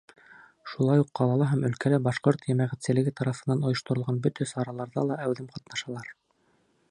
[0.69, 6.11] Шулай уҡ ҡалала һәм өлкәлә башҡорт йәмәғәтселеге тарафынан ойошторолған бөтә сараларҙа ла әүҙем ҡатнашалар.